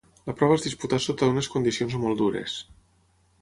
La 0.27 0.33
prova 0.37 0.55
es 0.59 0.63
disputà 0.67 0.99
sota 1.07 1.29
unes 1.33 1.51
condicions 1.57 1.99
molt 2.07 2.21
dures. 2.23 2.57